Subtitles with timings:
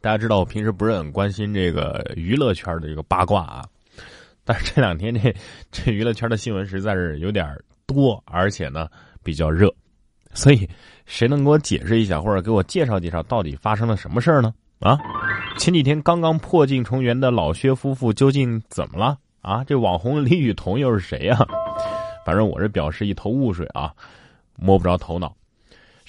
[0.00, 3.64] 大家知道我平时不是很关心这个娱乐圈的这个八卦啊，
[4.44, 5.34] 但是这两天这
[5.70, 7.46] 这娱乐圈的新闻实在是有点
[7.86, 8.88] 多，而且呢
[9.22, 9.70] 比较热，
[10.32, 10.68] 所以
[11.04, 14.54] 谁能给我解释一下，或者给我介绍介绍，到底发生了什么事儿呢？
[14.78, 14.98] 啊，
[15.58, 19.18] 前几天刚刚破镜重圆的老薛夫妇究竟怎么了？
[19.42, 21.38] 啊，这网红李雨桐又是谁呀？
[22.24, 23.92] 反正我是表示一头雾水啊，
[24.56, 25.34] 摸不着头脑。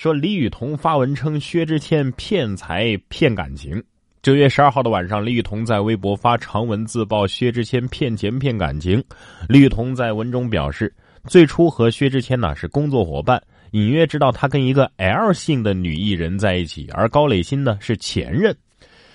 [0.01, 3.79] 说李雨桐发文称薛之谦骗财骗感情。
[4.23, 9.03] 九月十二号的晚上，李雨桐在微博发长文自曝薛之谦骗钱骗感情。
[9.47, 10.91] 李雨桐在文中表示，
[11.27, 13.39] 最初和薛之谦呢是工作伙伴，
[13.73, 18.57] 隐约知道他跟一个 L 姓的女艺人在一起，而高磊鑫呢是前任。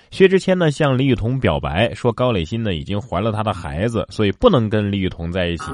[0.09, 5.65] 薛之谦呢向李雨桐表白说，高磊鑫呢已经怀了他的孩子，所以不能跟李雨桐在一起。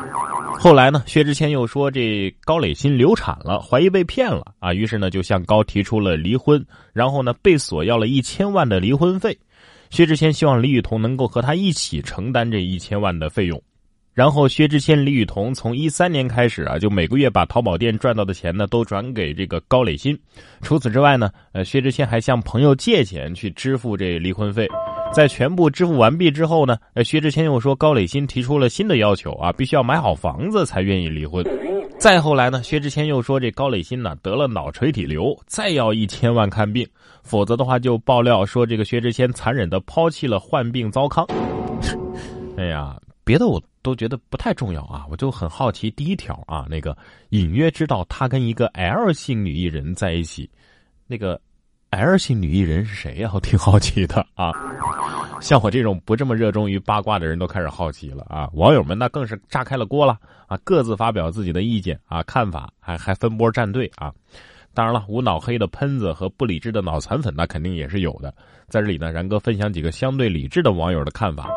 [0.59, 9.37] 后来呢，薛之谦又说这高磊鑫流产了，怀疑被骗了啊，于是呢就向高提出了离婚，然后呢被索要了一千万的离婚费。
[9.89, 13.61] 薛之谦希望李雨桐能够和他一起承担这一千万的费用。
[14.13, 20.15] 然后，薛之谦、李雨桐从一三年开始啊，就每个月把淘宝店赚到的钱呢，都转给这个高磊鑫。
[20.61, 24.67] 除此之外呢，呃，薛之谦还向朋友借钱去支付这离婚费。
[25.11, 31.43] 在全部支付完毕之后呢，呃，薛之谦又说高磊鑫提出了新的要求啊，必须要买好房子才愿意离婚。
[31.97, 36.87] 再后来呢，薛之谦又说这高磊鑫呢得了脑垂体瘤，再要一千万看病，
[37.23, 41.25] 否则的话就爆料说这个薛之谦残忍的抛弃了患病糟糠。
[42.57, 43.59] 哎呀，别的我。
[43.83, 46.97] 都觉得不太重要啊，我就很好奇第一条啊，那个
[47.29, 50.49] 隐约知道他跟一个 L 姓女艺人在一起，
[51.05, 51.39] 那个
[51.91, 53.29] L 姓女艺人是谁呀？
[53.35, 54.51] 我挺好奇的啊。
[55.41, 58.49] 像我这种不这么热衷于八卦的人都开始好奇了啊。
[58.53, 60.17] 网友们那更是炸开了锅了
[60.47, 64.11] 啊，各自发表自己的意见啊、看法，还还分波站队啊。
[64.73, 68.33] 当然了，无脑黑的喷子和不理智的脑残粉那肯定也是有的。
[68.69, 71.47] 在这里呢，然哥分享几个相对理智的网友的看法。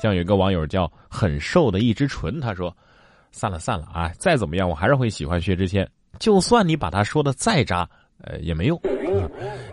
[0.00, 2.74] 像有一个网友叫很瘦的一只唇，他说
[3.32, 5.86] ：“散了散了啊，再怎么样我还是会喜欢薛之谦，
[6.18, 7.88] 就算你把他说的再渣，
[8.22, 8.80] 呃也没用。”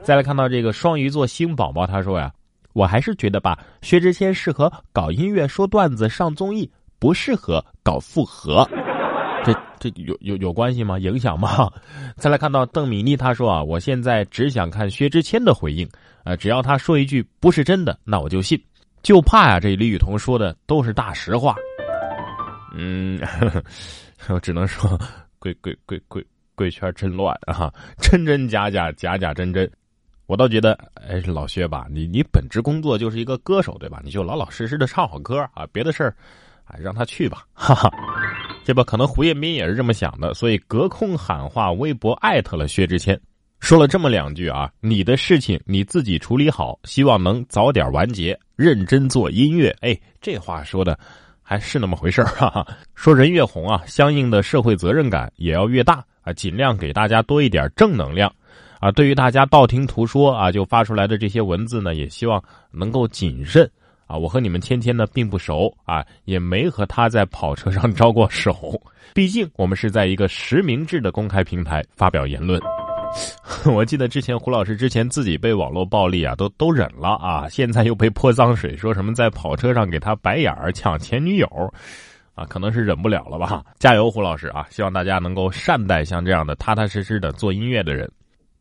[0.03, 2.31] 再来看到这个双鱼座星宝宝，他说呀
[2.74, 6.69] ：“我还是觉得吧，薛之谦适合搞音乐、说段子、上综艺，
[7.00, 8.68] 不适合搞复合。
[9.46, 11.00] ”这这有有有关系吗？
[11.00, 11.72] 影响吗？
[12.18, 15.88] 再来看到邓米妮，他说啊：“我现在只想看薛之谦的回应，
[16.25, 18.62] 呃，只要他说一句不是真的，那我就信。”
[19.07, 21.56] 就怕呀，这李雨桐说的都是大实话。
[22.75, 23.18] 嗯，
[24.28, 25.00] 我只能说，
[25.40, 26.22] 贵贵贵贵
[26.56, 29.72] 贵圈真乱啊，真真假假，假假真真。
[30.25, 34.01] 我倒觉得，哎，老薛吧，你你本职工作就是一个歌手，对吧？
[34.03, 36.13] 你就老老实实的唱好歌啊，别的事儿，
[36.66, 37.46] 哎，让他去吧。
[37.56, 37.90] 哈哈，
[38.66, 43.17] 这不可能胡彦斌也是这么想的，所以隔空喊话，微博艾特了薛之谦。
[43.59, 49.75] 说了这么两句啊，你的事情你自己处理好，希望能早点完结，认真做音乐。
[49.81, 50.97] 哎，这话说的
[51.41, 52.66] 还是那么回事儿哈。
[52.96, 58.31] 说人越红啊，相应的社会责任感也要越大啊，尽量给大家多一点正能量
[58.79, 58.91] 啊。
[58.91, 62.41] 对于大家道听途说啊就发出来的这些文字呢，也希望
[62.72, 63.69] 能够谨慎
[64.06, 64.16] 啊。
[64.16, 68.79] 我和你们芊芊呢并不熟啊，也没和他在跑车上招过手，
[69.16, 72.62] 毕竟我们是在一个实名制的公开平台发表言论。
[73.73, 81.47] 我记得之前胡老师之前自己被网络暴力啊，都都忍了啊，现在又被泼脏水，说什么在跑车上给他白眼儿抢前女友，
[82.34, 83.63] 啊，可能是忍不了了吧？
[83.79, 84.66] 加油，胡老师啊！
[84.69, 88.09] 希望大家能够善待像这样的踏踏实实的做音乐的人。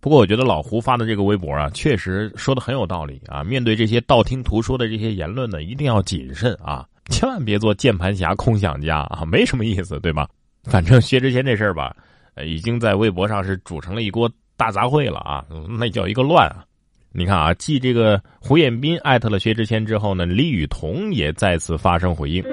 [0.00, 3.44] 不过我觉得老胡发的这个微博啊，确实说的很有道理啊。
[3.44, 10.28] 面对这些道听途说的这些言论呢，一定要谨慎啊，千万别做键盘侠、空想家啊，没什么意思，对吧？
[10.64, 11.94] 反正薛之谦这事儿吧。
[12.44, 15.44] 已经在微博上是煮成了一锅大杂烩了啊！
[15.78, 16.64] 那叫一个乱啊！
[17.12, 22.44] 你看啊，继这个胡彦斌艾特了薛之谦之后呢，李雨桐也再次发声回应。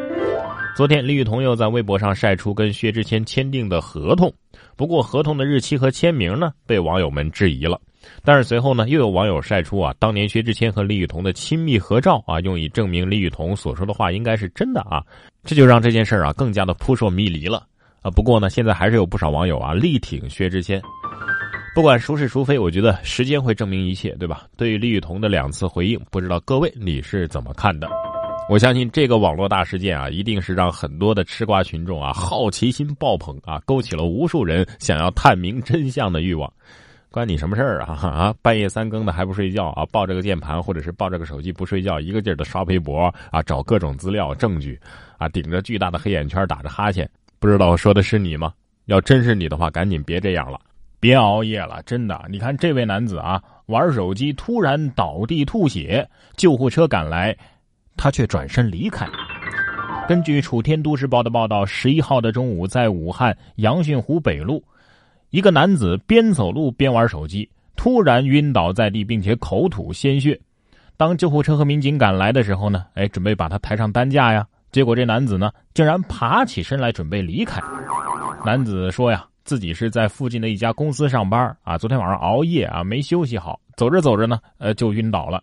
[0.75, 4.33] 昨天，李雨桐又在微博上晒出跟薛之谦签订的合同，
[4.75, 7.79] 不过合同的日期和签名呢，被网友们质疑了。
[8.23, 15.03] 但是随后呢，又有网友晒出啊，当年薛之谦和李雨桐的亲密合照啊，用以证明李雨桐所说的话应该是真的啊，
[15.43, 17.67] 这就让这件事啊更加的扑朔迷离了。
[18.03, 20.79] 啊，不过呢，现在还是有不少网友啊力挺薛之谦。
[21.73, 24.45] 不管孰是孰非，我觉得时间会证明一切，对吧？
[24.55, 27.89] 对于李雨桐的两次回应，不知道各位你是怎么看的？
[28.49, 36.51] 我相信这个网络大事件啊，一定是让很多的吃瓜群众啊好奇心爆棚啊，勾起了无数人想要探明真相的欲望。
[37.09, 37.93] 关你什么事儿啊？
[38.03, 39.85] 啊，半夜三更的还不睡觉啊？
[39.91, 44.79] 抱着个键盘或者是抱着个手机不睡觉，一个劲儿的刷微博啊，找各种资料证据
[45.17, 47.09] 啊，顶着巨大的黑眼圈打着哈欠。
[47.43, 48.53] 不知道我说的是你吗？
[48.85, 50.57] 要真是你的话，赶紧别这样了。
[50.97, 52.23] 别熬夜了，真的。
[52.29, 57.35] 你看这位男子啊，玩手机突然倒地吐血，救护车赶来，
[57.97, 59.05] 他却转身离开。
[60.07, 64.63] 根据楚天都市报的报道，十一号的中午，在武汉杨汛湖北路，
[65.29, 70.39] 一个男子边走路边玩手机，突然晕倒在地，并且口吐鲜血。
[70.95, 77.61] 当救护车和民警赶来的时候呢，哎，准备把他抬上担架呀，结果这男子呢，竟然爬起身来准备离开。
[78.43, 85.39] 男子说呀，自己是在附近的一家公司上班啊，昨天晚上熬夜啊，没休息好，走着走着呢，呃，就晕倒了。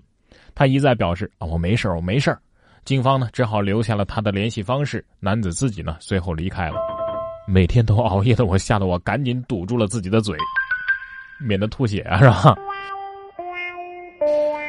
[0.53, 2.37] 他一再表示啊，我没事我没事
[2.85, 5.05] 警方呢，只好留下了他的联系方式。
[5.21, 6.81] 男子自己呢，随后离开了。
[7.47, 10.37] 每天都熬夜的我，吓得我赶紧堵住了自己的嘴，
[11.39, 12.57] 免得吐血啊，是吧？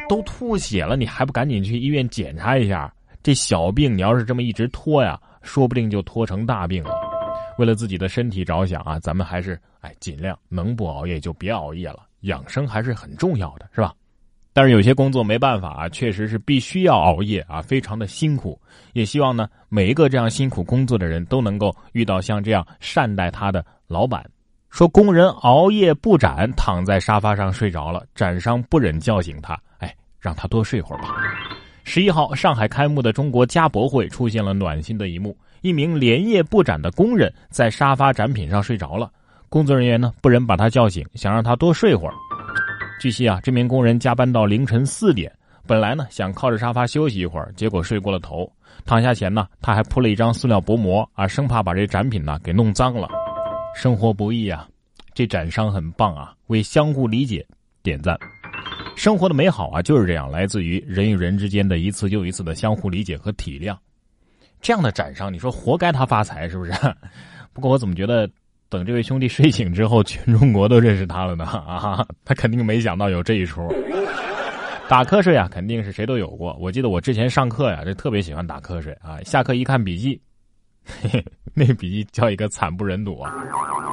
[0.08, 2.94] 都吐血了，你还不赶紧去医院检查一下？
[3.24, 6.92] 这小病你要是这么一直拖呀，说不定就拖成大病了。
[7.58, 13.94] 为了自己的身体着想啊，咱们还是哎尽量能不熬夜就别熬夜了，养生还是很重要的，是吧？
[14.54, 18.60] 但是有些工作没办法啊，确实是必须要熬夜啊，非常的辛苦。
[18.94, 24.30] 也希望呢，每一个这样辛苦工作的人都能够遇到像这样善待他的老板。
[24.70, 31.16] 说工人熬夜不展，躺在沙发上睡着了，展商不忍叫醒他，哎，让他多睡会儿吧。
[31.84, 39.12] 十一号，上海开幕的中国家博会出现了暖心的一幕：一名连夜布展的工人在沙发展品上睡着了，
[39.50, 42.14] 工作人员呢不忍把他叫醒，想让他多睡会儿。
[43.00, 45.32] 据悉啊，这名工人加班到凌晨四点，
[45.68, 48.50] 本来呢想靠着沙发休息一会儿，结果睡过了头。
[48.86, 53.10] 躺下前呢，他还铺了一张塑料薄膜啊，生怕把这展品呢给弄脏了。
[53.76, 54.68] 生活不易啊，
[55.14, 57.46] 这展商很棒啊，为相互理解
[57.82, 58.18] 点赞。
[58.96, 63.76] 生活的美好啊就是这样，来自于人与人之间的一次又一次的相互理解和体谅。
[64.62, 66.72] 这样的展商，你说活该他发财是不是？
[67.54, 68.30] 不过我怎么觉得？
[68.70, 72.08] 等这位兄弟睡醒之后，全中国都认识他了呢 啊！
[72.24, 73.68] 他肯定没想到有这一出。
[74.88, 76.56] 打瞌睡啊，肯定是谁都有过。
[76.58, 79.20] 我记得我之前上课呀，就特别喜欢打瞌睡啊。
[79.26, 80.22] 下课一看笔记，
[80.86, 83.36] 嘿嘿，那笔记叫一个惨不忍睹啊，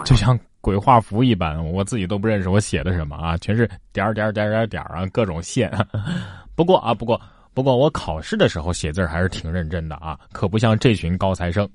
[0.05, 5.73] 就像鬼画符一般，我自己都不认识我写的什么啊，全是点儿点儿点儿点儿点儿啊，各种线。
[6.55, 7.19] 不过啊，不过
[7.55, 11.67] 不过我考试的时候写字还是挺认真的啊，可不像这群高材生。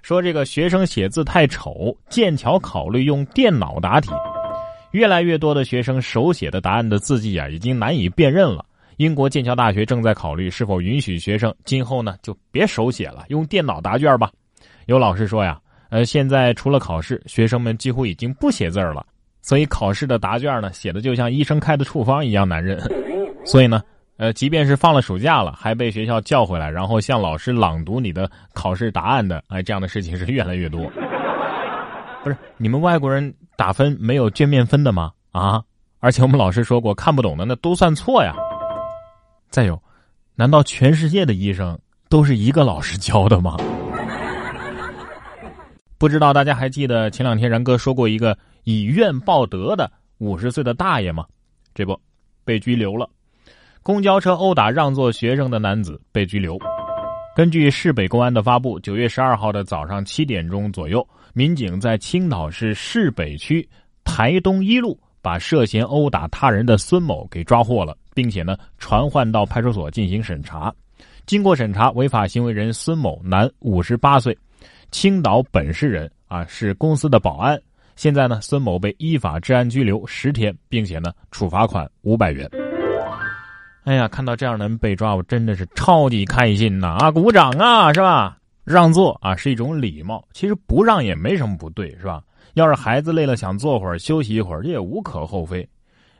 [0.00, 4.10] 说这个学生写字太丑，剑桥考虑用电脑答题。
[4.92, 8.64] 越来越多的学生手写的答案的字迹啊，已经难以辨认了。
[8.96, 14.30] 英国剑桥大学正在考虑是否允许学生今后呢就别手写了，用电脑答卷吧。
[14.86, 15.60] 有老师说呀，
[15.92, 19.04] 呃，现在除了考试，学生们几乎已经不写字了，
[19.42, 22.80] 所以考试的答卷呢，写的就像医生开的处方一样难认。
[23.44, 23.82] 所以呢。
[24.18, 30.88] 呃，即便是放了暑假了，还被学校叫回来，然后向老师朗读你的考试答案的，哎，这样的事情是越来越多。
[32.22, 35.10] 不是你们外国人打分没有卷面分的吗？
[35.32, 35.60] 啊！
[35.98, 38.36] 而且我们老师说过，看不懂的那都算错呀。
[39.50, 39.82] 再有，
[40.36, 41.76] 难道全世界的医生
[42.08, 43.56] 都是一个老师教的吗？
[46.02, 49.88] 不知道大家还记得前两天然哥说过一个以怨报德的
[50.18, 51.24] 五十岁的大爷吗？
[51.76, 51.96] 这不，
[52.44, 53.08] 被拘留了。
[53.84, 56.58] 公交车殴打让座学生的男子被拘留。
[57.36, 63.64] 根据市北公安的发布，九月十二号的早上七点钟左右，民警在青岛市市北区
[64.02, 70.74] 台东一路把涉嫌殴打他人的孙某给抓获了，并且呢传唤到派出所进行审查。
[71.26, 74.36] 经过审查，违法行为人孙某，男，五十八岁，
[74.92, 77.60] 青岛本市人啊，是公司的保安。
[77.96, 82.48] 现在呢，孙某被依法治安拘留十天，并且呢处罚款五百元。
[83.84, 86.98] 哎呀，看到这样的人被抓，我真的是超级开心呐！
[87.00, 88.36] 啊，鼓掌啊，是吧？
[88.64, 90.24] 让座啊，是一种礼貌。
[90.32, 92.22] 其实不让也没什么不对，是吧？
[92.54, 95.66] 要是孩子累了想坐会儿休息一会儿，这也无可厚非。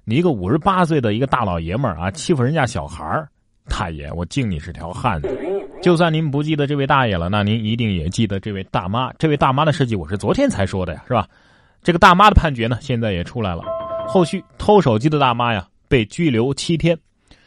[0.04, 3.28] 你一个五十八岁的一个大老爷们儿啊，欺负人家小孩儿，
[3.68, 5.28] 大爷，我敬你是条汉子。
[5.82, 9.12] 就算您不记得这位大爷了，那您一定也记得这位大妈。
[9.14, 11.26] 这位大妈的事迹，我是昨天才说的呀，是吧？
[11.82, 13.64] 这个大妈的判决呢，现在也出来了。
[14.06, 16.96] 后续偷手机的大妈呀，被拘留七天。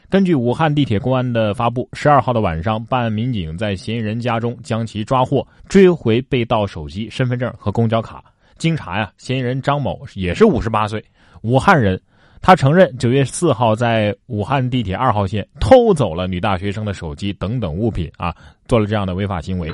[0.10, 8.22] 根据武汉地铁公安的发布，十二号的晚上，办案民警在嫌疑人家中将其抓获，追回被盗手机、身份证和公交卡。
[8.58, 11.02] 经查呀，嫌疑人张某也是五十八岁，
[11.42, 11.98] 武汉人。
[12.46, 18.36] 他承认九月四号在武汉地铁二号线偷走了女大学生的手机等等物品啊，
[18.68, 19.74] 做了这样的违法行为。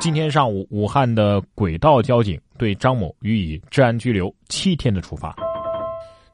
[0.00, 5.36] 今天上午，武汉的轨道交警对张某予以治安拘留七天的处罚。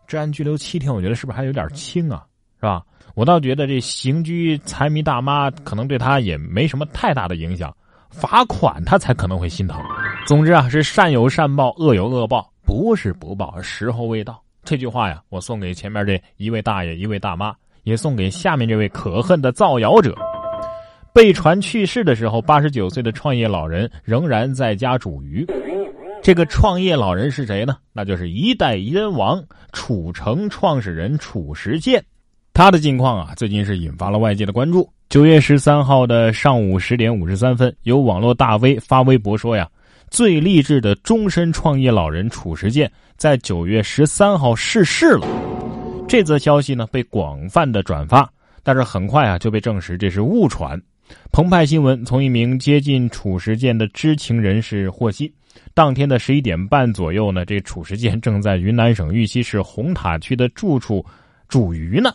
[0.06, 2.24] 治安拘留七天，我觉得是不是还有点轻啊？
[2.60, 2.80] 是吧？
[3.16, 7.76] 我倒觉得这刑拘财迷大妈可能对他也没什么太大的影响，
[8.10, 9.82] 罚款他才可能会心疼。
[10.24, 12.48] 总之啊，是善有善报，恶有恶报。
[12.64, 14.40] 不是不报，时候未到。
[14.68, 20.14] 这句话呀，我送给前面这一位大爷、一位大妈，也送给下面这位可恨的造谣者。
[21.14, 25.46] 被传去世的时候，八十九岁的创业老人仍然在家煮鱼。
[26.22, 27.78] 这个创业老人是谁呢？
[27.94, 32.04] 那就是一代燕王楚城创始人褚时健。
[32.52, 34.86] 他的近况啊，最近是引发了外界的关注。
[35.08, 39.66] 九月十三号的上午十点五十三分，有网络大 V 发微博说呀。
[40.10, 45.26] 最励志的终身创业老人褚时健在九月十三号逝世了。
[46.06, 48.26] 这则消息呢被广泛的转发，
[48.62, 50.80] 但是很快啊就被证实这是误传。
[51.32, 55.34] 澎湃新闻从一名接近褚时健的知情人士获悉，
[55.74, 61.04] 当天的十一点半左右呢，这褚时健正在云南省玉溪市红塔区的住处
[61.48, 62.12] 煮鱼呢。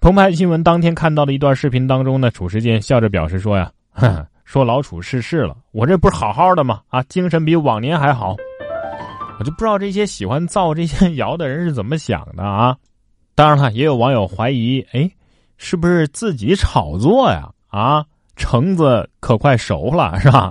[0.00, 3.68] 澎湃新闻当天看到的一段视频当中呢，褚时健笑着表示说呀。
[4.44, 6.80] 说老楚逝世了，我这不是好好的吗？
[6.88, 8.36] 啊，精神比往年还好。
[9.40, 12.76] 我就不知道这些喜欢造这些 谣的人是怎么想的啊！
[13.34, 15.10] 当然了，也有网友怀疑，哎，
[15.56, 17.50] 是不是自己炒作呀？
[17.68, 18.04] 啊，
[18.36, 20.50] 橙子可快熟了，是吧？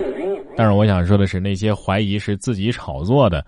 [0.57, 3.45] 但是我想说的是，那些怀疑是自己炒作的，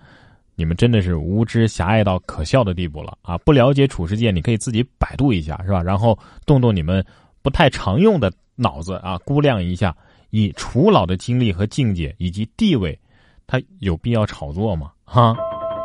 [0.54, 3.36] 你们真的是无知狭隘到可笑的地步了啊！
[3.38, 5.82] 不了解褚时健，你可以自己百度一下，是吧？
[5.82, 7.04] 然后动动你们
[7.42, 9.92] 不太常用的脑子啊，估量一下。
[10.30, 12.98] 以楚老的经历和境界以及地位，
[13.46, 14.90] 他有必要炒作吗？
[15.04, 15.36] 哈，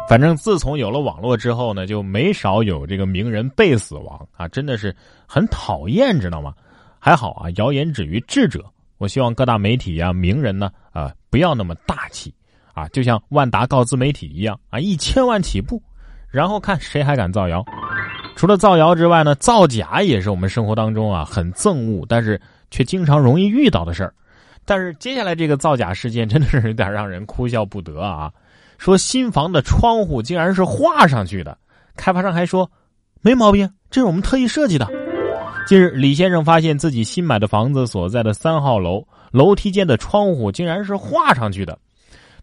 [0.08, 4.96] 反正自从有了网络之后呢，就没少有这个名人被死亡啊，真的是
[5.28, 6.54] 很讨厌，知道吗？
[7.00, 8.64] 还好啊，谣言止于智者。
[8.98, 12.34] 我希望各大媒体呀、名人呢啊，不要那么大气
[12.74, 15.82] 啊，就像万达告自媒体一样啊，一千万起步，
[16.30, 17.64] 然后看谁还敢造谣。
[18.36, 22.40] 除了造谣之外呢，造假也是我们生活当中啊很憎恶，但是
[22.72, 24.14] 却经常容易遇到的事儿。
[24.68, 28.30] 但是接下来这个造假事件真的是有点让人哭笑不得啊！
[28.78, 31.58] 说新房的窗户竟然是画上去的，
[31.96, 32.70] 开发商还说
[33.22, 34.86] 没毛病，这是我们特意设计的。
[35.66, 41.80] 近日，李先生发现自己新买的房子所在的三号楼楼梯间的窗户竟然是画上去的，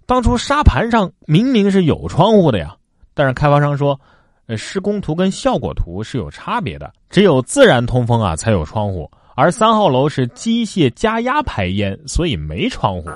[0.07, 2.75] 当初沙盘上明明是有窗户的呀，
[3.13, 4.01] 但是开发商说，
[4.47, 9.11] 呃，施工图跟效果图是有差别的，只有自然通风啊才有窗户。
[9.37, 13.11] 而三号楼是机械加压排烟，所以没窗户。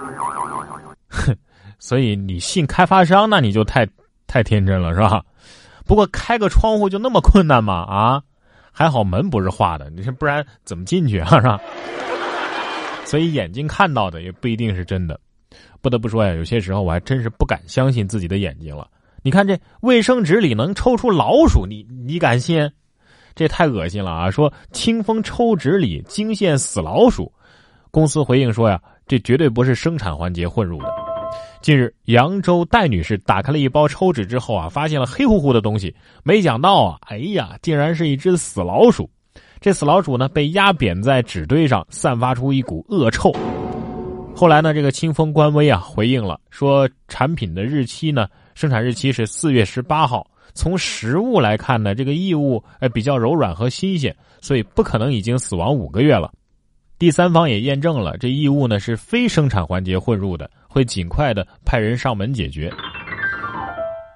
[1.08, 1.36] 哼，
[1.78, 3.86] 所以你信开发商，那你就太
[4.26, 5.24] 太天真了，是吧？
[5.86, 7.74] 不过开个窗户就那么困难吗？
[7.88, 8.22] 啊，
[8.72, 11.30] 还好门不是画的，你说不然怎么进去啊？
[11.40, 11.60] 是吧？
[13.06, 15.18] 所以眼睛看到的也不一定是真的。
[15.80, 18.86] 不得不说呀，有些时候我还真是不敢相信自己的眼睛了。
[19.22, 22.70] 你看这卫生纸里能抽出老鼠，你你敢信？
[23.38, 24.28] 这太恶心了啊！
[24.28, 27.32] 说清风抽纸里惊现死老鼠，
[27.92, 30.88] 公司回应说呀，这绝对不是生产环节混入的。
[31.62, 39.08] 近日，扬州戴女士打开了一包抽纸之后啊，发现了黑乎乎的东西，没想到啊，哎呀，竟然是一只死老鼠。
[39.60, 43.32] 这死老鼠呢，被压扁在纸堆上，散发出一股恶臭。
[44.34, 48.26] 后来呢，这个清风官微啊回应了，说产品的日期呢，
[48.56, 50.28] 生产日期是四月十八号。
[50.58, 56.32] 从实物来看呢，这个异物呃比较柔软和新鲜，所以不可能已经死亡五个月了。
[56.98, 62.72] 第三方也验证了这异物呢是非生产环节混入的，会尽快的派人上门解决。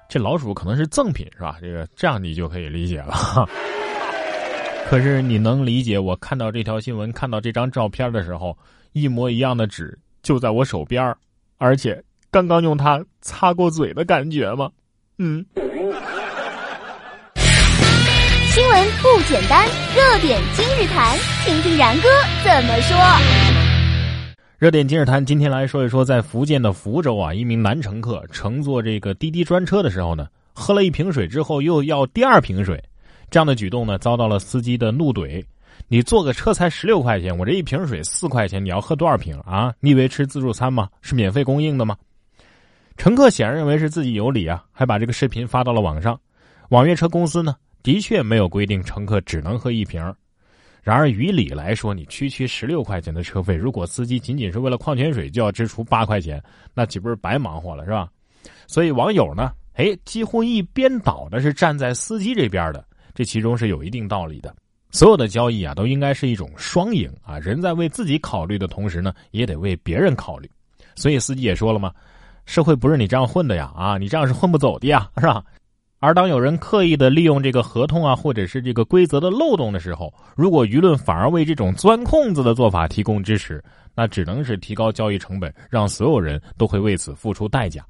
[0.09, 1.59] 这老鼠可能是赠品是吧？
[1.61, 3.15] 这个这样你就可以理解了。
[4.85, 8.57] 可是你能理解我看到这条新闻、看到这张照片的时候，
[8.91, 11.15] 一模一样的纸就在我手边
[11.57, 14.69] 而且刚刚用它擦过嘴的感觉吗？
[15.19, 15.45] 嗯。
[19.03, 22.07] 不简单，热点今日谈，听听然哥
[22.41, 22.97] 怎么说。
[24.57, 32.81] 热点今日谈，今天来说一说，在福建的福州啊，一名男乘客乘坐这个滴滴专车的时候呢，喝了一瓶水之后又要第二瓶水，
[33.29, 35.43] 这样的举动呢，遭到了司机的怒怼。
[35.89, 39.73] 你坐个车才十六块钱，我这一瓶水四块钱，你要喝多少瓶啊？
[39.81, 40.87] 你以为吃自助餐吗？
[41.01, 41.97] 是免费供应的吗？
[42.95, 46.17] 乘客显然认为是自己有理啊，还把这个视频发到了网上。
[46.69, 47.53] 网约车公司呢？
[47.83, 50.01] 的确没有规定乘客只能喝一瓶，
[50.81, 56.41] 然而于理来说，你区区十六块钱的车费，如果司机仅仅是为了矿泉水就要支出八块钱，
[56.73, 58.07] 那岂不是白忙活了，是吧？
[58.67, 64.55] 所以网友呢，哎，几乎一边倒的是站在司机这边的，这其中是有一定道理的。
[64.91, 70.49] 所有的交易啊，都应该是一种双赢啊，人在为自己考虑的同时呢，也得为别人考虑。
[70.95, 71.91] 所以司机也说了嘛，
[72.45, 75.43] 社会不是你这样混的呀，啊，你这样是混不走的呀，是吧？
[76.03, 83.63] 而当有人刻意的利用这个合同啊，或者是这个规则的漏洞的时候，如果舆论反而为这种钻空子的做法提供支持，
[83.95, 87.85] 那只能是提高交易成本，让所有人都会为此付出代价。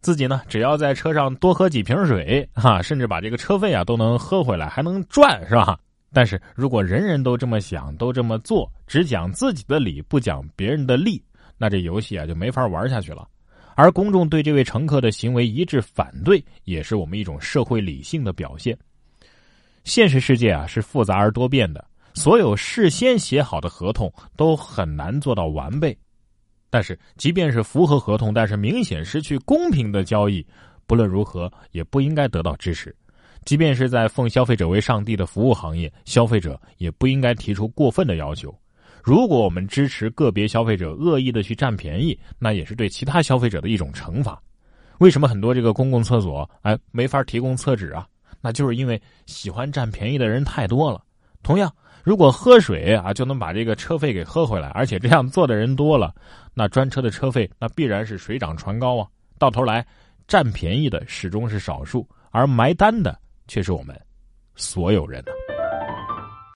[0.00, 5.78] 自己呢，只要在车上多喝几瓶水，哈，甚至把这个车费啊都能喝回来，还能赚，是吧？
[6.10, 11.22] 但是如果人人都这么想，都这么做，只讲自己的理，不讲别人的利，
[11.58, 13.28] 那这游戏啊就没法玩下去了。
[13.74, 18.76] 而公众对这位乘客的行为一致反对，也是我们一种社会理性的表现。
[19.84, 25.96] 现实世界啊是复杂而多变的，所有事先写好的合同都很难做到完备。
[26.70, 30.46] 但是，即便是符合合同，但是明显失去公平的交易，
[30.86, 32.94] 不论如何也不应该得到支持。
[33.44, 38.56] 即便是在奉消费者为上帝的服务行业，消费者也不应该提出过分的要求。
[39.02, 44.40] 如果我们支持个别消费者恶意的去占便宜，那也是对其他消费者的一种惩罚。
[44.98, 48.06] 为什么很多这个公共厕所哎没法提供厕纸啊？
[48.40, 51.02] 那就是因为喜欢占便宜的人太多了。
[51.42, 51.72] 同样，
[52.04, 56.14] 如果喝水啊就能把这个车费给喝回来，而且这样做的人多了，
[56.54, 59.08] 那专车的车费那必然是水涨船高啊。
[59.38, 59.84] 到头来，
[60.28, 63.18] 占便宜的始终是少数，而埋单的
[63.48, 64.00] 却是我们
[64.54, 65.51] 所有人呢。